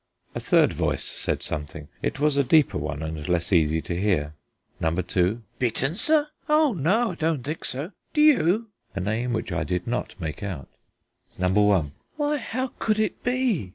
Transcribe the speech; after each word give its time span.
A 0.33 0.39
third 0.39 0.73
voice 0.73 1.03
said 1.03 1.43
something; 1.43 1.87
it 2.01 2.19
was 2.19 2.35
a 2.35 2.43
deeper 2.43 2.79
one 2.79 3.03
and 3.03 3.29
less 3.29 3.53
easy 3.53 3.83
to 3.83 3.95
hear. 3.95 4.33
Number 4.79 5.03
two: 5.03 5.43
"Bitten, 5.59 5.93
sir? 5.93 6.27
Oh 6.49 6.73
no, 6.73 7.11
I 7.11 7.13
don't 7.13 7.43
think 7.43 7.63
so. 7.63 7.91
Do 8.11 8.21
you?" 8.21 8.69
(a 8.95 8.99
name 8.99 9.31
which 9.31 9.51
I 9.51 9.63
did 9.63 9.85
not 9.85 10.19
make 10.19 10.41
out). 10.41 10.69
Number 11.37 11.61
one: 11.61 11.91
"Why, 12.15 12.37
how 12.37 12.71
could 12.79 12.97
it 12.99 13.21
be?" 13.21 13.69